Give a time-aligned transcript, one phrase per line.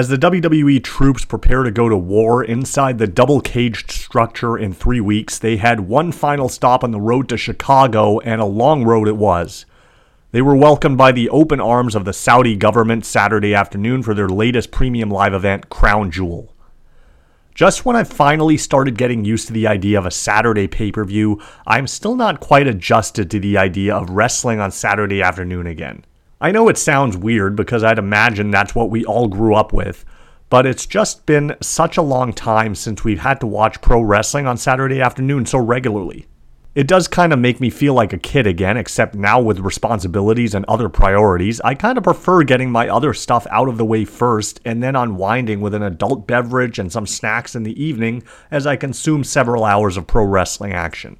[0.00, 4.72] As the WWE troops prepare to go to war inside the double caged structure in
[4.72, 8.82] three weeks, they had one final stop on the road to Chicago, and a long
[8.84, 9.66] road it was.
[10.32, 14.30] They were welcomed by the open arms of the Saudi government Saturday afternoon for their
[14.30, 16.54] latest premium live event, Crown Jewel.
[17.54, 21.04] Just when I finally started getting used to the idea of a Saturday pay per
[21.04, 26.06] view, I'm still not quite adjusted to the idea of wrestling on Saturday afternoon again.
[26.42, 30.06] I know it sounds weird because I'd imagine that's what we all grew up with,
[30.48, 34.46] but it's just been such a long time since we've had to watch pro wrestling
[34.46, 36.26] on Saturday afternoon so regularly.
[36.74, 40.54] It does kind of make me feel like a kid again, except now with responsibilities
[40.54, 41.60] and other priorities.
[41.60, 44.96] I kind of prefer getting my other stuff out of the way first and then
[44.96, 49.64] unwinding with an adult beverage and some snacks in the evening as I consume several
[49.64, 51.18] hours of pro wrestling action.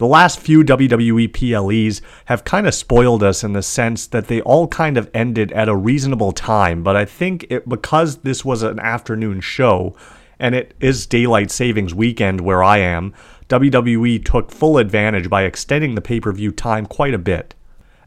[0.00, 4.40] The last few WWE PLEs have kind of spoiled us in the sense that they
[4.40, 8.62] all kind of ended at a reasonable time, but I think it, because this was
[8.62, 9.94] an afternoon show
[10.38, 13.12] and it is daylight savings weekend where I am,
[13.50, 17.54] WWE took full advantage by extending the pay per view time quite a bit.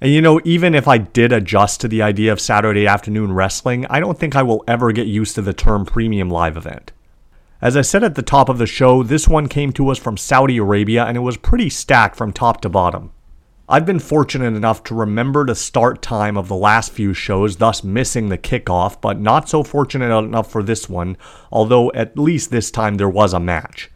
[0.01, 3.85] And you know, even if I did adjust to the idea of Saturday afternoon wrestling,
[3.87, 6.91] I don't think I will ever get used to the term premium live event.
[7.63, 10.17] As I said at the top of the show, this one came to us from
[10.17, 13.13] Saudi Arabia and it was pretty stacked from top to bottom.
[13.69, 17.81] I've been fortunate enough to remember the start time of the last few shows, thus
[17.81, 21.15] missing the kickoff, but not so fortunate enough for this one,
[21.53, 23.89] although at least this time there was a match.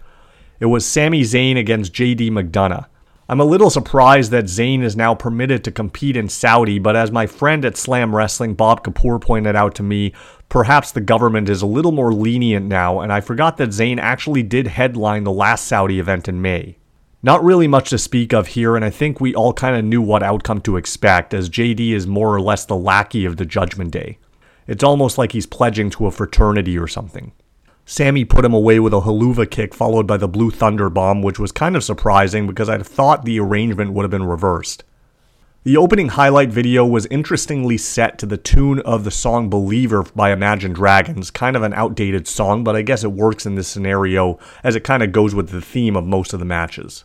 [0.61, 2.85] It was Sami Zayn against JD McDonagh.
[3.29, 7.11] I'm a little surprised that Zayn is now permitted to compete in Saudi, but as
[7.11, 10.13] my friend at Slam Wrestling, Bob Kapur, pointed out to me,
[10.49, 14.43] perhaps the government is a little more lenient now, and I forgot that Zayn actually
[14.43, 16.77] did headline the last Saudi event in May.
[17.23, 20.01] Not really much to speak of here, and I think we all kind of knew
[20.01, 23.91] what outcome to expect, as JD is more or less the lackey of the Judgment
[23.91, 24.19] Day.
[24.67, 27.31] It's almost like he's pledging to a fraternity or something.
[27.85, 31.39] Sami put him away with a Helluva Kick followed by the Blue Thunder Bomb, which
[31.39, 34.83] was kind of surprising because I'd thought the arrangement would have been reversed.
[35.67, 40.31] The opening highlight video was interestingly set to the tune of the song Believer by
[40.31, 44.39] Imagine Dragons, kind of an outdated song, but I guess it works in this scenario
[44.63, 47.03] as it kind of goes with the theme of most of the matches.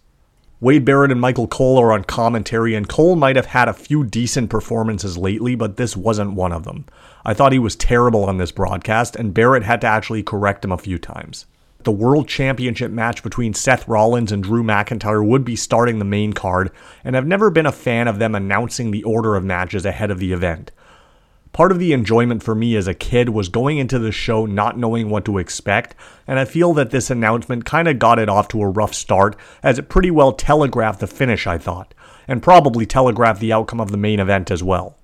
[0.61, 4.05] Wade Barrett and Michael Cole are on commentary, and Cole might have had a few
[4.05, 6.87] decent performances lately, but this wasn't one of them.
[7.25, 10.71] I thought he was terrible on this broadcast, and Barrett had to actually correct him
[10.71, 11.47] a few times.
[11.85, 16.33] The World Championship match between Seth Rollins and Drew McIntyre would be starting the main
[16.33, 16.71] card,
[17.03, 20.21] and I've never been a fan of them announcing the order of matches ahead of
[20.21, 20.71] the event.
[21.53, 24.79] Part of the enjoyment for me as a kid was going into the show not
[24.79, 28.47] knowing what to expect, and I feel that this announcement kind of got it off
[28.49, 31.95] to a rough start, as it pretty well telegraphed the finish, I thought,
[32.29, 34.97] and probably telegraphed the outcome of the main event as well.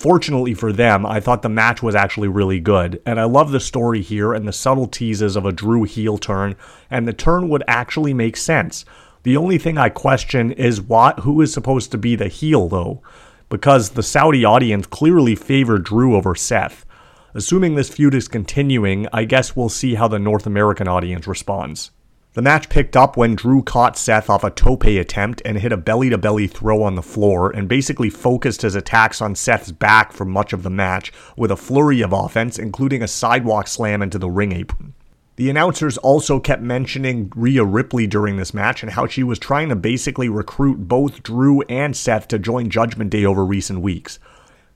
[0.00, 3.60] Fortunately for them, I thought the match was actually really good, and I love the
[3.60, 6.56] story here and the subtle teases of a Drew heel turn,
[6.90, 8.86] and the turn would actually make sense.
[9.24, 13.02] The only thing I question is what who is supposed to be the heel though
[13.50, 16.86] because the Saudi audience clearly favored Drew over Seth.
[17.34, 21.90] Assuming this feud is continuing, I guess we'll see how the North American audience responds.
[22.32, 25.76] The match picked up when Drew caught Seth off a tope attempt and hit a
[25.76, 30.12] belly to belly throw on the floor and basically focused his attacks on Seth's back
[30.12, 34.16] for much of the match with a flurry of offense, including a sidewalk slam into
[34.16, 34.94] the ring apron.
[35.34, 39.68] The announcers also kept mentioning Rhea Ripley during this match and how she was trying
[39.70, 44.20] to basically recruit both Drew and Seth to join Judgment Day over recent weeks.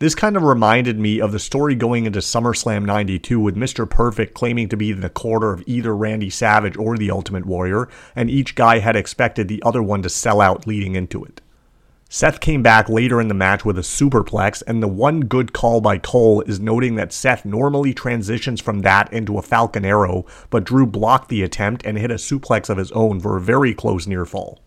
[0.00, 3.88] This kind of reminded me of the story going into SummerSlam 92 with Mr.
[3.88, 8.28] Perfect claiming to be the quarter of either Randy Savage or the Ultimate Warrior, and
[8.28, 11.40] each guy had expected the other one to sell out leading into it.
[12.08, 15.80] Seth came back later in the match with a superplex, and the one good call
[15.80, 20.64] by Cole is noting that Seth normally transitions from that into a Falcon Arrow, but
[20.64, 24.08] Drew blocked the attempt and hit a suplex of his own for a very close
[24.08, 24.63] near fall.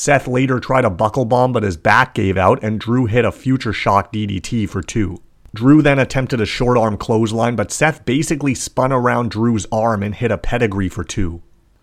[0.00, 3.32] Seth later tried a buckle bomb, but his back gave out, and Drew hit a
[3.32, 5.20] future shock DDT for two.
[5.52, 10.14] Drew then attempted a short arm clothesline, but Seth basically spun around Drew's arm and
[10.14, 11.42] hit a pedigree for two.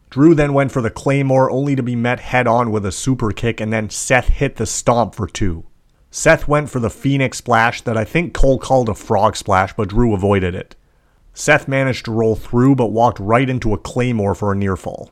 [0.09, 3.31] Drew then went for the Claymore, only to be met head on with a super
[3.31, 5.65] kick, and then Seth hit the stomp for two.
[6.09, 9.89] Seth went for the Phoenix splash that I think Cole called a frog splash, but
[9.89, 10.77] Drew avoided it.
[11.33, 15.11] Seth managed to roll through, but walked right into a Claymore for a near fall.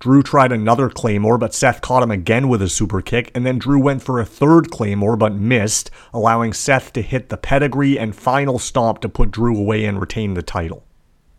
[0.00, 3.58] Drew tried another Claymore, but Seth caught him again with a super kick, and then
[3.58, 8.16] Drew went for a third Claymore but missed, allowing Seth to hit the pedigree and
[8.16, 10.86] final stomp to put Drew away and retain the title.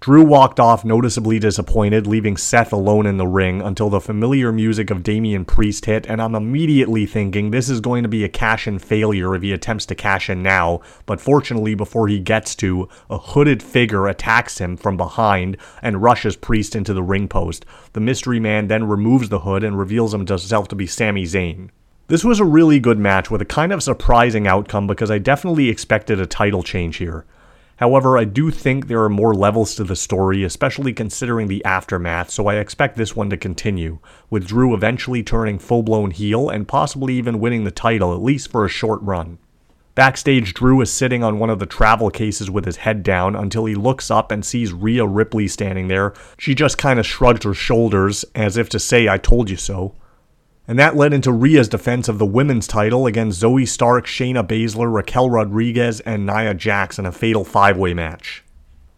[0.02, 4.90] Drew walked off noticeably disappointed, leaving Seth alone in the ring until the familiar music
[4.90, 8.68] of Damian Priest hit, and I'm immediately thinking this is going to be a cash
[8.68, 10.82] in failure if he attempts to cash in now.
[11.06, 16.36] But fortunately, before he gets to, a hooded figure attacks him from behind and rushes
[16.36, 17.64] Priest into the ring post.
[17.94, 21.70] The mystery man then removes the hood and reveals himself to be Sami Zayn.
[22.08, 25.70] This was a really good match with a kind of surprising outcome because I definitely
[25.70, 27.24] expected a title change here.
[27.82, 32.30] However, I do think there are more levels to the story, especially considering the aftermath,
[32.30, 33.98] so I expect this one to continue,
[34.30, 38.52] with Drew eventually turning full blown heel and possibly even winning the title, at least
[38.52, 39.40] for a short run.
[39.96, 43.66] Backstage, Drew is sitting on one of the travel cases with his head down until
[43.66, 46.14] he looks up and sees Rhea Ripley standing there.
[46.38, 49.96] She just kind of shrugged her shoulders as if to say, I told you so.
[50.68, 54.94] And that led into Rhea's defense of the women's title against Zoey Stark, Shayna Baszler,
[54.94, 58.44] Raquel Rodriguez, and Nia Jax in a fatal five way match.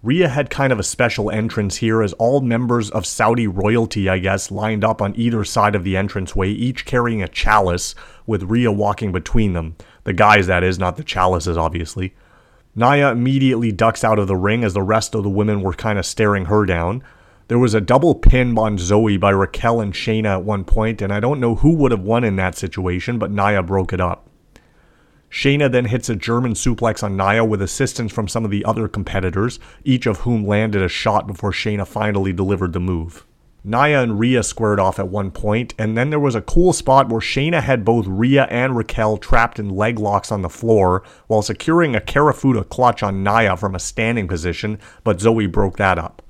[0.04, 4.20] Rhea had kind of a special entrance here as all members of Saudi royalty, I
[4.20, 7.96] guess, lined up on either side of the entranceway, each carrying a chalice,
[8.28, 9.78] with Rhea walking between them.
[10.04, 12.14] The guys, that is, not the chalices, obviously.
[12.76, 15.98] Nia immediately ducks out of the ring as the rest of the women were kind
[15.98, 17.02] of staring her down.
[17.50, 21.12] There was a double pin on Zoey by Raquel and Shayna at one point, and
[21.12, 24.30] I don't know who would have won in that situation, but Nia broke it up.
[25.30, 28.88] Shayna then hits a German suplex on Nia with assistance from some of the other
[28.88, 33.26] competitors, each of whom landed a shot before Shayna finally delivered the move.
[33.66, 37.10] Nia and Rhea squared off at one point, and then there was a cool spot
[37.10, 41.42] where Shayna had both Rhea and Raquel trapped in leg locks on the floor while
[41.42, 46.22] securing a Kirifuda clutch on Nia from a standing position, but Zoey broke that up.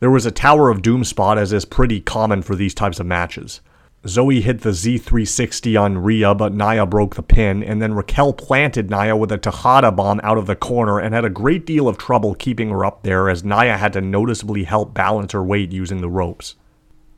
[0.00, 3.06] There was a Tower of Doom spot, as is pretty common for these types of
[3.06, 3.60] matches.
[4.04, 8.90] Zoey hit the Z360 on Rhea, but Nia broke the pin, and then Raquel planted
[8.90, 11.96] Nia with a Tejana bomb out of the corner and had a great deal of
[11.96, 16.02] trouble keeping her up there as Nia had to noticeably help balance her weight using
[16.02, 16.54] the ropes.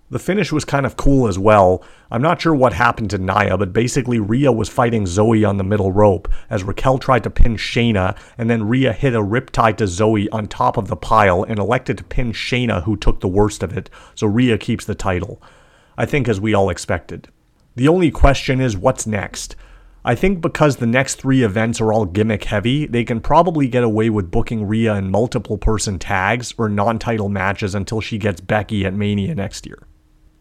[0.09, 1.83] The finish was kind of cool as well.
[2.13, 5.65] I'm not sure what happened to Nia, but basically Rhea was fighting Zoey on the
[5.65, 9.85] middle rope as Raquel tried to pin Shayna, and then Rhea hit a riptide to
[9.85, 13.65] Zoey on top of the pile and elected to pin Shayna, who took the worst
[13.65, 15.43] of it, so Rhea keeps the title.
[15.99, 17.27] I think as we all expected.
[17.75, 19.57] The only question is what's next?
[20.05, 23.83] I think because the next three events are all gimmick heavy, they can probably get
[23.83, 28.41] away with booking Rhea in multiple person tags or non title matches until she gets
[28.41, 29.83] Becky at Mania next year.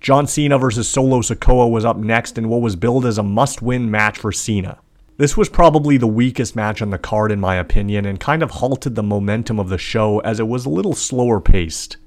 [0.06, 3.64] John Cena versus Solo Sikoa was up next in what was billed as a must
[3.64, 4.78] win match for Cena.
[5.18, 8.52] This was probably the weakest match on the card, in my opinion, and kind of
[8.52, 11.98] halted the momentum of the show as it was a little slower paced.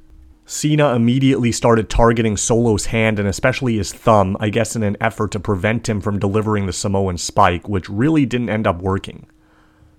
[0.46, 5.32] Cena immediately started targeting Solo's hand and especially his thumb, I guess in an effort
[5.32, 9.26] to prevent him from delivering the Samoan spike, which really didn't end up working.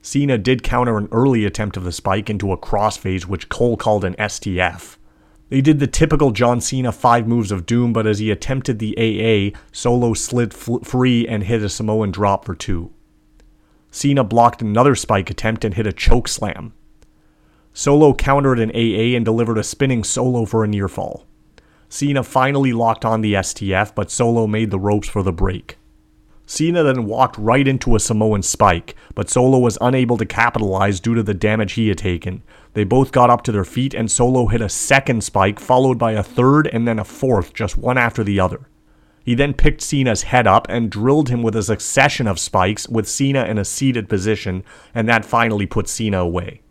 [0.02, 4.06] Cena did counter an early attempt of the spike into a crossface, which Cole called
[4.06, 4.96] an STF.
[5.50, 8.96] They did the typical John Cena five moves of doom, but as he attempted the
[8.98, 12.92] AA, Solo slid f- free and hit a Samoan drop for two.
[13.92, 16.74] Cena blocked another spike attempt and hit a choke slam.
[17.74, 21.26] Solo countered an AA and delivered a spinning solo for a near fall.
[21.88, 25.78] Cena finally locked on the STF, but Solo made the ropes for the break.
[26.46, 31.16] Cena then walked right into a Samoan spike, but Solo was unable to capitalize due
[31.16, 32.44] to the damage he had taken.
[32.74, 36.12] They both got up to their feet, and Solo hit a second spike, followed by
[36.12, 38.70] a third and then a fourth, just one after the other.
[39.24, 43.08] He then picked Cena's head up and drilled him with a succession of spikes, with
[43.08, 46.62] Cena in a seated position, and that finally put Cena away.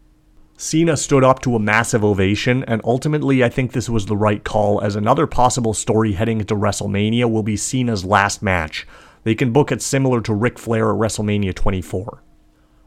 [0.56, 4.42] Cena stood up to a massive ovation, and ultimately, I think this was the right
[4.42, 8.86] call, as another possible story heading into WrestleMania will be Cena's last match.
[9.22, 12.22] They can book it similar to Ric Flair at WrestleMania 24.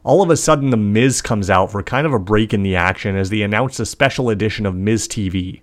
[0.04, 2.74] All of a sudden, The Miz comes out for kind of a break in the
[2.74, 5.60] action as they announce a special edition of Miz TV.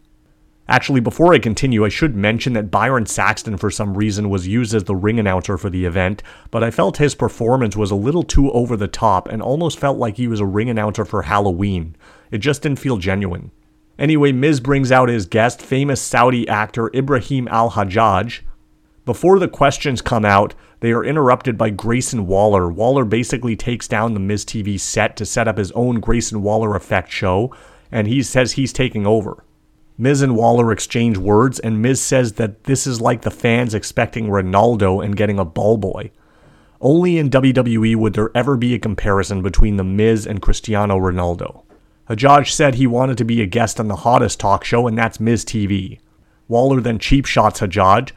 [0.65, 4.73] Actually, before I continue, I should mention that Byron Saxton, for some reason, was used
[4.73, 8.23] as the ring announcer for the event, but I felt his performance was a little
[8.23, 11.97] too over the top and almost felt like he was a ring announcer for Halloween.
[12.31, 13.51] It just didn't feel genuine.
[13.97, 18.39] Anyway, Miz brings out his guest, famous Saudi actor Ibrahim Al Hajjaj,
[19.09, 22.69] before the questions come out, they are interrupted by Grayson Waller.
[22.69, 26.75] Waller basically takes down the Miz TV set to set up his own Grayson Waller
[26.75, 27.51] effect show,
[27.91, 29.43] and he says he's taking over.
[29.97, 34.27] Miz and Waller exchange words, and Miz says that this is like the fans expecting
[34.27, 36.11] Ronaldo and getting a ball boy.
[36.79, 41.63] Only in WWE would there ever be a comparison between The Miz and Cristiano Ronaldo.
[42.11, 45.19] Hajjaj said he wanted to be a guest on the hottest talk show, and that's
[45.19, 45.97] Miz TV.
[46.47, 48.11] Waller then cheap shots Hajjaj,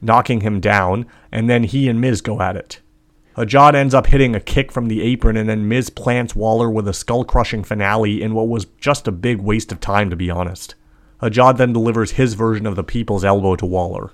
[0.00, 2.80] knocking him down, and then he and Miz go at it.
[3.36, 6.88] Hajjaj ends up hitting a kick from the apron, and then Miz plants Waller with
[6.88, 10.30] a skull crushing finale in what was just a big waste of time, to be
[10.30, 10.74] honest.
[11.20, 14.12] Hajjaj then delivers his version of the people's elbow to Waller.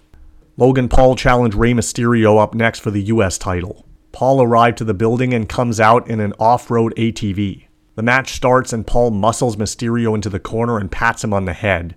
[0.56, 3.86] Logan Paul challenged Rey Mysterio up next for the US title.
[4.12, 7.66] Paul arrived to the building and comes out in an off road ATV.
[7.94, 11.52] The match starts, and Paul muscles Mysterio into the corner and pats him on the
[11.52, 11.94] head.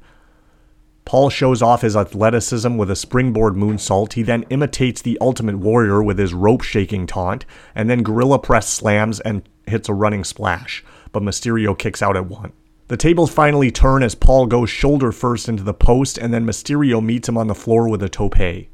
[1.05, 4.13] Paul shows off his athleticism with a springboard moonsault.
[4.13, 7.45] He then imitates the Ultimate Warrior with his rope shaking taunt,
[7.75, 10.83] and then gorilla press slams and hits a running splash.
[11.11, 12.53] But Mysterio kicks out at one.
[12.87, 17.03] The tables finally turn as Paul goes shoulder first into the post, and then Mysterio
[17.03, 18.67] meets him on the floor with a tope.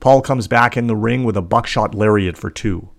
[0.00, 2.90] Paul comes back in the ring with a buckshot lariat for two.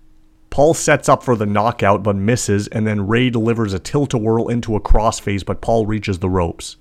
[0.50, 4.18] Paul sets up for the knockout but misses, and then Rey delivers a tilt a
[4.18, 6.76] whirl into a crossface, but Paul reaches the ropes.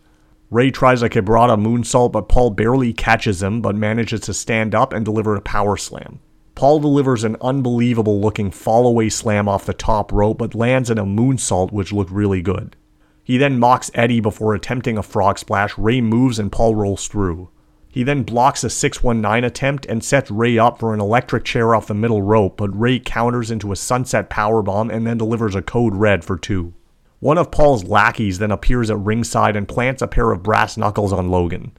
[0.49, 4.93] Rey tries a quebrada moonsault, but Paul barely catches him, but manages to stand up
[4.93, 6.19] and deliver a power slam.
[6.55, 11.05] Paul delivers an unbelievable looking fallaway slam off the top rope, but lands in a
[11.05, 12.77] moonsault, which looked really good.
[13.25, 15.77] He then mocks Eddie before attempting a frog splash.
[15.77, 17.49] Rey moves and Paul rolls through.
[17.89, 21.87] He then blocks a 619 attempt and sets Rey up for an electric chair off
[21.87, 25.93] the middle rope, but Rey counters into a sunset powerbomb and then delivers a code
[25.93, 26.73] red for two.
[27.19, 31.11] One of Paul's lackeys then appears at ringside and plants a pair of brass knuckles
[31.11, 31.71] on Logan.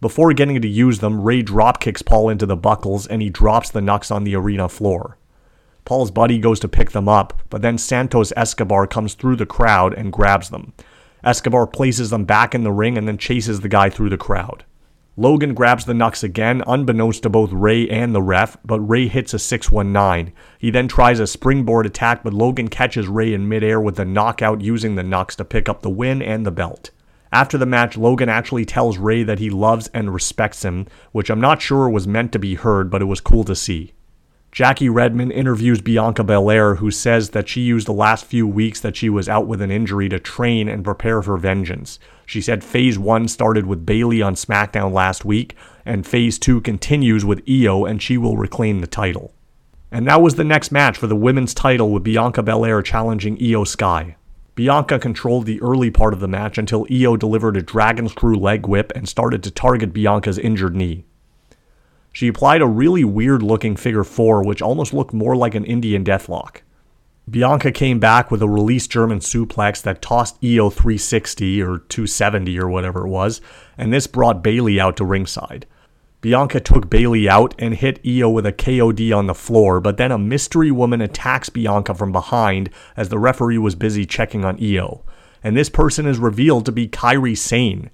[0.00, 3.80] Before getting to use them, Rey dropkicks Paul into the buckles and he drops the
[3.80, 5.18] knucks on the arena floor.
[5.84, 9.92] Paul's buddy goes to pick them up, but then Santos Escobar comes through the crowd
[9.94, 10.72] and grabs them.
[11.24, 14.64] Escobar places them back in the ring and then chases the guy through the crowd.
[15.20, 19.34] Logan grabs the knucks again, unbeknownst to both Rey and the ref, but Rey hits
[19.34, 20.32] a 619.
[20.58, 24.62] He then tries a springboard attack, but Logan catches Rey in midair with a knockout
[24.62, 26.90] using the knucks to pick up the win and the belt.
[27.30, 31.38] After the match, Logan actually tells Rey that he loves and respects him, which I'm
[31.38, 33.92] not sure was meant to be heard, but it was cool to see.
[34.52, 38.96] Jackie Redmond interviews Bianca Belair, who says that she used the last few weeks that
[38.96, 42.00] she was out with an injury to train and prepare for vengeance.
[42.30, 47.24] She said phase one started with Bayley on SmackDown last week, and phase two continues
[47.24, 49.34] with Iyo, and she will reclaim the title.
[49.90, 53.66] And that was the next match for the women's title with Bianca Belair challenging Iyo
[53.66, 54.14] Sky.
[54.54, 58.64] Bianca controlled the early part of the match until Iyo delivered a Dragon Screw leg
[58.64, 61.04] whip and started to target Bianca's injured knee.
[62.12, 66.04] She applied a really weird looking figure four, which almost looked more like an Indian
[66.04, 66.58] deathlock.
[67.30, 72.68] Bianca came back with a released German suplex that tossed Iyo 360 or 270 or
[72.68, 73.40] whatever it was,
[73.78, 75.66] and this brought Bayley out to ringside.
[76.20, 80.10] Bianca took Bayley out and hit Iyo with a KOD on the floor, but then
[80.10, 85.02] a mystery woman attacks Bianca from behind as the referee was busy checking on Iyo.
[85.42, 87.90] And this person is revealed to be Kairi Sane,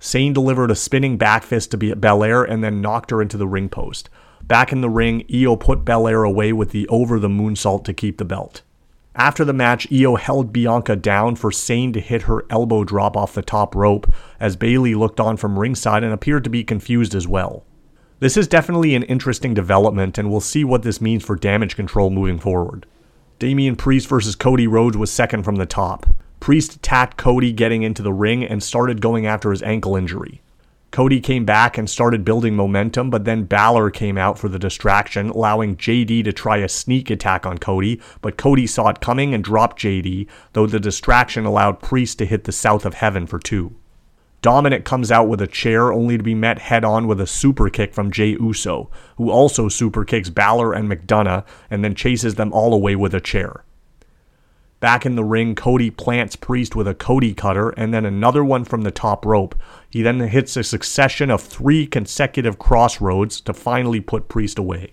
[0.00, 3.68] Sane delivered a spinning back fist to Belair and then knocked her into the ring
[3.68, 4.08] post.
[4.42, 8.18] Back in the ring, Iyo put Belair away with the over the moonsault to keep
[8.18, 8.62] the belt.
[9.18, 13.34] After the match, Iyo held Bianca down for Sane to hit her elbow drop off
[13.34, 17.26] the top rope, as Bayley looked on from ringside and appeared to be confused as
[17.26, 17.64] well.
[18.20, 22.12] This is definitely an interesting development, and we'll see what this means for Damage CTRL
[22.12, 22.86] moving forward.
[23.40, 26.06] Damian Priest versus Cody Rhodes was second from the top.
[26.38, 30.42] Priest attacked Cody getting into the ring and started going after his ankle injury.
[30.90, 35.28] Cody came back and started building momentum, but then Balor came out for the distraction,
[35.28, 39.44] allowing JD to try a sneak attack on Cody, but Cody saw it coming and
[39.44, 43.76] dropped JD, though the distraction allowed Priest to hit the south of heaven for two.
[44.40, 47.68] Dominic comes out with a chair only to be met head on with a super
[47.68, 52.52] kick from Jey Uso, who also super kicks Balor and McDonagh, and then chases them
[52.52, 53.64] all away with a chair.
[54.80, 58.64] Back in the ring, Cody plants Priest with a Cody cutter and then another one
[58.64, 59.56] from the top rope.
[59.90, 64.92] He then hits a succession of three consecutive Cross Rhodes to finally put Priest away.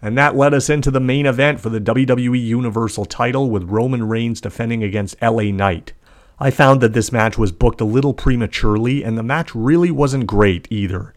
[0.00, 4.08] And that led us into the main event for the WWE Universal title with Roman
[4.08, 5.92] Reigns defending against LA Knight.
[6.38, 10.28] I found that this match was booked a little prematurely, and the match really wasn't
[10.28, 11.12] great either,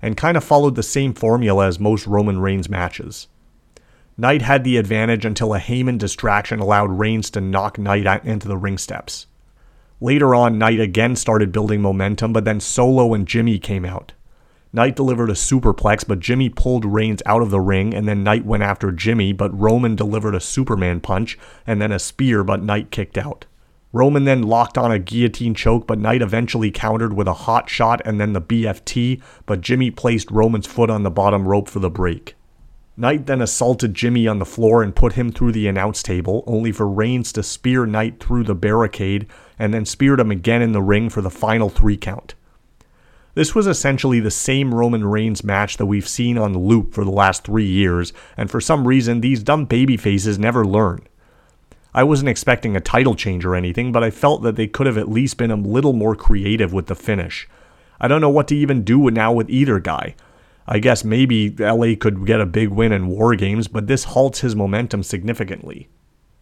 [0.00, 3.28] and kind of followed the same formula as most Roman Reigns matches.
[4.18, 8.58] Knight had the advantage until a Heyman distraction allowed Reigns to knock Knight into the
[8.58, 9.26] ring steps.
[10.00, 14.12] Later on, Knight again started building momentum, but then Solo and Jimmy came out.
[14.72, 18.44] Knight delivered a superplex, but Jimmy pulled Reigns out of the ring, and then Knight
[18.44, 22.90] went after Jimmy, but Roman delivered a Superman punch, and then a spear, but Knight
[22.90, 23.46] kicked out.
[23.92, 28.00] Roman then locked on a guillotine choke, but Knight eventually countered with a hot shot
[28.04, 31.90] and then the BFT, but Jimmy placed Roman's foot on the bottom rope for the
[31.90, 32.34] break.
[32.96, 36.72] Knight then assaulted Jimmy on the floor and put him through the announce table, only
[36.72, 39.26] for Reigns to spear Knight through the barricade
[39.58, 42.34] and then speared him again in the ring for the final three count.
[43.34, 47.10] This was essentially the same Roman Reigns match that we've seen on loop for the
[47.10, 51.00] last three years, and for some reason, these dumb baby faces never learn.
[51.94, 54.98] I wasn't expecting a title change or anything, but I felt that they could have
[54.98, 57.48] at least been a little more creative with the finish.
[57.98, 60.14] I don't know what to even do now with either guy.
[60.66, 64.40] I guess maybe LA could get a big win in War Games, but this halts
[64.40, 65.88] his momentum significantly.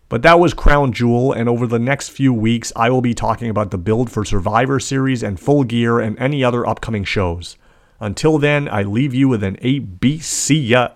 [0.09, 3.49] But that was Crown Jewel, and over the next few weeks, I will be talking
[3.49, 7.57] about the build for Survivor Series and Full Gear and any other upcoming shows.
[8.01, 10.21] Until then, I leave you with an 8B.
[10.23, 10.91] See ya!